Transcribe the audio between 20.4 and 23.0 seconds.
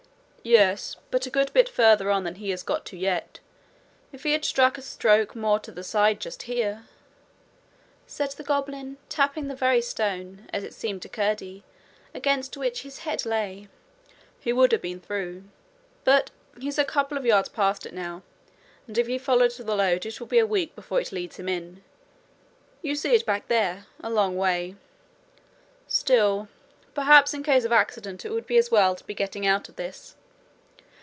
week before it leads him in. You